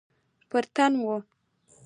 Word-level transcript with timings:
پر 0.49 0.63
تن 0.75 0.91
وه. 1.03 1.17